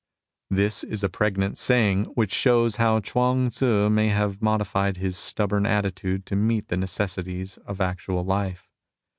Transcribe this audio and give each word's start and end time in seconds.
This 0.49 0.83
is 0.83 1.03
a 1.03 1.09
pregnant 1.09 1.57
sa3ang, 1.57 2.05
which 2.15 2.33
shows 2.33 2.77
how 2.77 3.01
Chuang 3.01 3.49
Tzu 3.49 3.87
may 3.87 4.09
have 4.09 4.41
modified 4.41 4.97
his 4.97 5.15
stubborn 5.15 5.67
attitude 5.67 6.25
to 6.25 6.35
meet 6.35 6.69
the 6.69 6.75
necessities 6.77 7.57
of 7.67 7.79
actual 7.79 8.25
life. 8.25 8.67